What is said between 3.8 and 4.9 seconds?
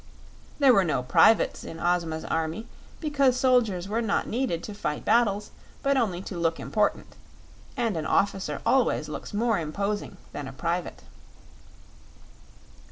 were not needed to